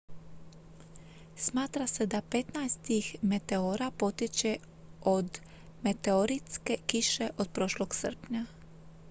[1.35, 4.57] smatra se da petnaest tih meteora potječe
[5.13, 5.39] od
[5.83, 8.45] meteoritske kiše od prošlog srpnja